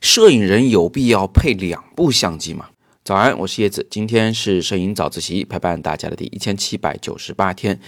[0.00, 2.70] 摄影人有必要配两部相机吗？
[3.04, 7.78] 早安，我是叶子，今天是摄影早自习陪伴大家的第一千七百九十八天。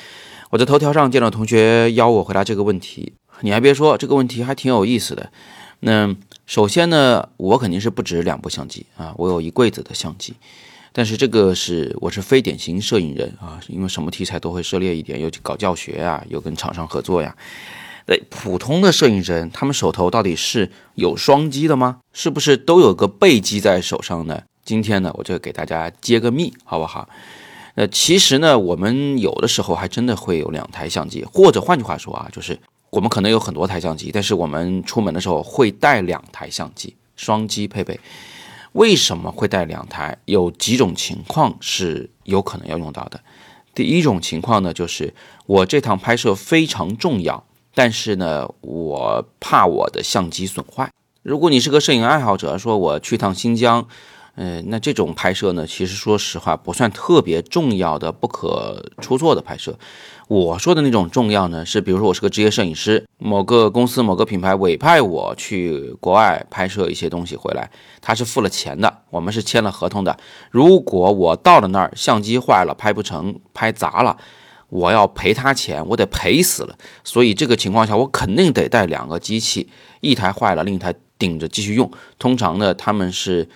[0.50, 5.32] 我在头条上见到同学邀我回答这个问题，你还别说，这个问题还挺有意思的。
[5.80, 6.14] 那
[6.44, 10.34] 首先呢，我肯定是不止两部相机啊，我有一柜子的相机。
[10.92, 17.34] 但是这个是我是非典型摄影人啊，因为什么题材都会涉猎一点，有搞教学呀，有跟厂商合作呀。
[18.06, 22.00] 那普通的摄影人，他们手头到底是有双机的吗？
[22.12, 24.42] 是不是都有个备机在手上呢？
[24.64, 27.08] 今天呢，我就给大家揭个秘，好不好？
[27.74, 32.58] 那其实呢，我们有的时候还真的会有两台相机，或者换句话说啊，就是
[32.90, 37.98] 我们可能有很多台相机，但是我们出门的时候会带两台相机，双机配备。
[38.72, 40.16] 为什么会带两台？
[40.24, 43.20] 有几种情况是有可能要用到的。
[43.74, 45.12] 第一种情况呢，就是
[45.46, 50.90] 我这趟拍摄非常重要，但是呢，我怕我的相机损坏。
[51.22, 53.86] 如果你是个摄影爱好者，说我去趟新疆。
[54.34, 59.78] 嗯，那这种拍摄呢，其实说实话不算特别重要的、不可出错的拍摄。
[60.26, 67.70] 我说的那种重要呢，是比如说我是个职业摄影师，某个公司、某个品牌委派我去国外拍摄一些东西回来，
[68.00, 70.16] 他是付了钱的，我们是签了合同的。
[70.50, 74.16] 如果我到了那儿，相机坏了，拍不成，拍砸了，
[74.72, 76.76] 我要赔他钱，我得赔死了。
[77.04, 79.68] 所以这个情况下，我肯定得带两个机器，
[80.00, 81.90] 一台坏了，另一台顶着继续用。
[82.18, 83.48] 通常呢，他们是。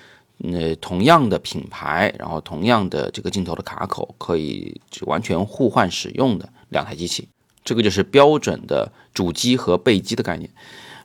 [0.44, 7.26] 呃同样的品牌，然后同样的这个镜头的卡口，可以完全互换使用的两台机器，
[7.64, 10.50] 这个就是标准的主机和备机的概念。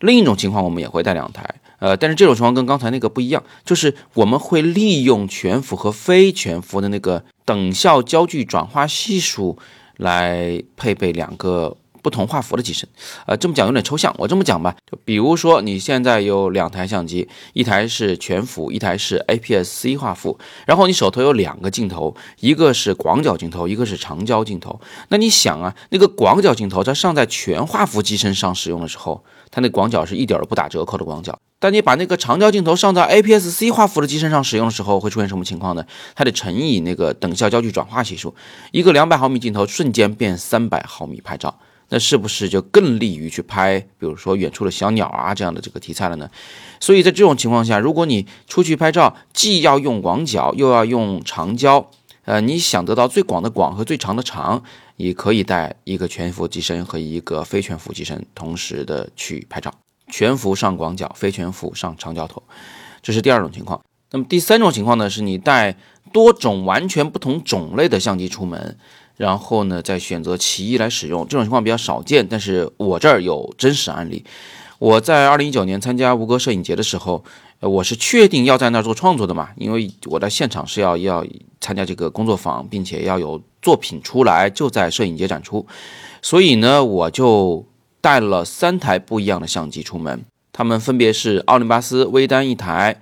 [0.01, 9.57] 另一种情况，我们也会带两台，呃，但是这种情况跟刚才那个不一样，就是我们会利用全幅和非全幅的那个等效焦距转化系数
[10.01, 11.75] 来配备两个。
[12.03, 12.89] 不同画幅的机身，
[13.27, 14.11] 呃，这么讲有点抽象。
[14.17, 24.81] 我这么讲吧，就比如说你现在有两台相机，一台是全幅，一台是 APS-C 画幅，然后你手头有两个镜头，一个是广角镜头，一个是长焦镜头。
[25.09, 31.37] 那你想啊，那个广角镜头在上在全画幅机身上使用的时候，它那广角是一点都不打折扣的广角。
[31.61, 35.85] 当你把那个长焦镜头上在 APS-C 画幅的机身上使用的时候，会出现什么情况呢？
[36.15, 38.33] 它得乘以那个等效焦距转化系数，
[38.71, 41.59] 一个两百毫米镜头瞬间变三百毫米拍照。
[41.89, 46.27] 那是不是就更利于去拍，比如说远处的小鸟啊这样的这个题材了呢？
[46.79, 51.91] 所以在这种情况下，如果你出去拍照，既要用广角，又要用长焦，
[52.25, 54.63] 呃，你想得到最广的广和最长的长，
[54.95, 59.71] 你可以带一个全幅机身和一个非全幅机身同时的去拍照，
[60.11, 62.43] 全幅上广角，非全幅上长焦头，
[63.01, 63.81] 这是第二种情况。
[64.11, 65.75] 那么第三种情况呢，是你带
[66.13, 68.77] 多种完全不同种类的相机出门。
[69.17, 74.25] 然后呢，再选择其一来使用，这种情况比较少见，但是我这儿有真实案例。
[74.79, 77.23] 我在二零一九年参加吴哥摄影节的时候，
[77.59, 81.23] 呃，我是确定要在那儿做创作的嘛，因为我在现场是要要
[81.59, 85.67] 参加这个工作坊，并且要有作品出来就在摄影节展出，
[86.23, 87.63] 所以呢，我就
[88.01, 92.99] 带了三台不一样的相机出门，它们分别是奥林巴斯微单一台。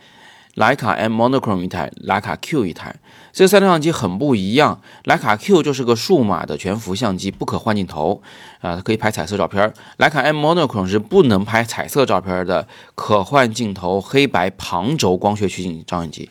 [0.56, 2.94] 徕卡 M Monochrome 一台，徕卡 Q 一台，
[3.32, 4.82] 这三台相机很不一样。
[5.06, 8.22] 徕卡 Q 就是个数码的全幅相机，不可换镜头，
[8.60, 9.72] 啊，可以拍彩色照片。
[10.00, 16.30] 徕卡 M Monochrome 是不能拍彩色照片的，可换镜头，黑白旁轴光学取景照相机。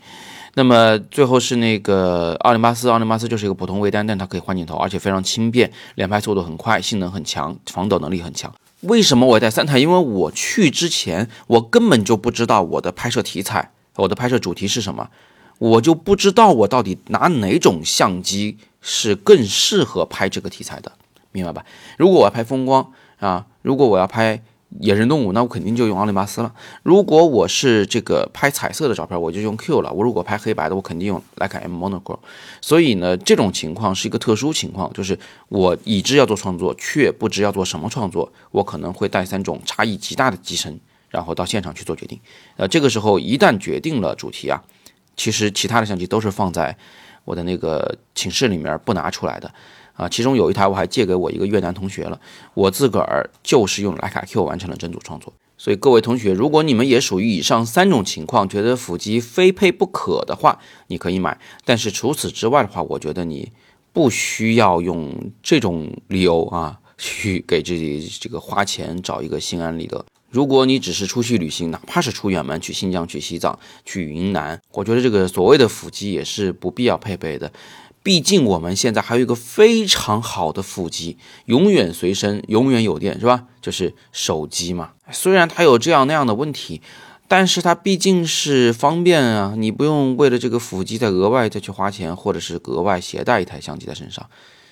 [0.55, 8.53] 那么最后是那个奥林巴斯，奥林巴斯就是一个普通微单，但它可以换镜头，而且非常轻便，连拍速度很快，性能很强，防抖能力很强。
[8.83, 9.79] 为什么我带三台？
[9.79, 13.73] 因为我去之前，我根本就不知道我的拍摄题材。
[13.97, 15.09] 我的拍摄主题是什么？
[15.59, 20.93] 我就不知道我到底拿哪种相机是更适合拍这个题材的，
[21.33, 21.65] 明白吧？
[21.97, 24.41] 如果我要拍风光啊，如果我要拍
[24.81, 26.55] 野生动物，那我肯定就用奥林巴斯了。
[26.83, 29.93] 如果我是这个拍彩色的照片，我就用 Q 了。
[29.93, 32.21] 我如果拍黑白的，我肯定用徕卡 M Monochrome。
[32.61, 35.19] 所以呢，这种情况是一个特殊情况，就是
[35.49, 40.79] 我已知要做创作，却不知要做什么创作，我可能会带三种差异极大的机身。
[41.11, 42.21] 然后到现场去做决定，
[42.59, 44.63] 呃，这个时候一旦决定了主题啊，
[45.17, 46.77] 其实其他的相机都是放在
[47.25, 49.51] 我的那个寝室里面不拿出来的
[49.99, 50.09] 啊。
[50.09, 52.19] 其中有一台我还借给我一个越南同学了，
[52.55, 55.31] 我自个儿就是用徕卡 Q 完成了整组创作。
[55.61, 61.37] 所以各位同学，如果你们也属于以上三种情况，觉得腹肌非配不可的话，你可以买。
[61.65, 63.51] 但是除此之外的话，我觉得你
[63.93, 65.13] 不需要用
[65.43, 70.07] 这种理由啊去给自己这个花钱找一个心安理得。
[70.31, 77.51] 如果你只是出去旅行，哪怕是出远门，去新疆、去西藏、去云南，我觉得这个所谓的腹肌也是不必要配备的。
[78.09, 83.45] 毕竟我们现在还有一个非常好的腹肌，永远随身、永远有电，是吧？
[83.61, 84.93] 就是手机嘛。
[85.13, 86.81] 虽然它有这样那样的问题，
[87.29, 94.27] 但是它毕竟是方便啊，你不用为了这个腹肌再额外再去花钱，或者是额外携带一台相机在身上，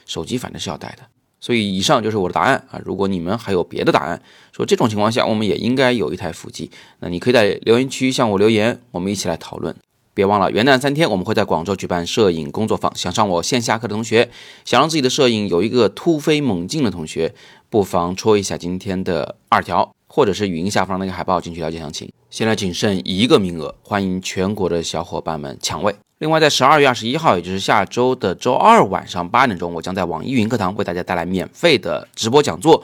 [0.07, 1.03] 手机反正是要带的。
[1.39, 2.81] 所以以上就是我的答案啊。
[2.87, 9.77] 如果你们还有别的答案，说这种情况下我们也应该有一台腹肌，那你可以在留言区向我留言，我们一起来讨论。
[10.17, 14.31] 别忘了元旦三天我们会在广州举办摄影工作坊，想上我线下课的同学，
[14.65, 17.35] 想让自己的摄影有一个突飞猛进的同学，
[17.69, 19.93] 不妨戳一下今天的二条。
[20.09, 22.11] 或者是语音下方那个海报进去了解详情。
[22.31, 25.95] 现在仅剩一个名额，欢迎全国的小伙伴们抢位。
[26.19, 32.83] 另外，在十二月二十一号，也就是下周的周二晚上八点钟，我将在网易云课堂为大家带来免费的直播讲座，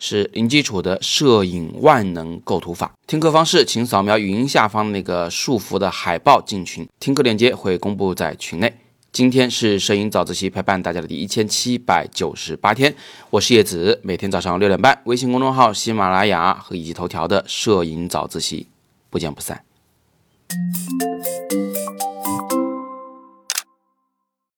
[0.00, 2.92] 是零基础的摄影万能构图法。
[3.06, 8.74] 听课方式，请扫描语音下方那个束缚的海报进群，听课链接会公布在群内。
[9.12, 12.94] 今天是摄影早自习陪伴大家的第一千七百九十八天，
[13.28, 18.68] 我是叶子，每天早上六点半，微信公众号、喜马拉雅和以及头条的摄影早自习，
[19.10, 19.64] 不见不散。